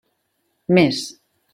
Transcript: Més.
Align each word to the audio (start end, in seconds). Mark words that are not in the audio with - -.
Més. 0.79 1.03